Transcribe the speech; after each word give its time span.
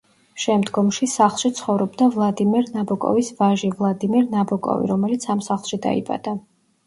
შემდგომში 0.43 1.07
სახლში 1.15 1.49
ცხოვრობდა 1.59 2.07
ვლადიმერ 2.15 2.71
ნაბოკოვის 2.77 3.29
ვაჟი, 3.41 3.69
ვლადიმერ 3.81 4.25
ნაბოკოვი, 4.31 4.89
რომელიც 4.93 5.29
ამ 5.35 5.47
სახლში 5.49 5.81
დაიბადა. 5.85 6.35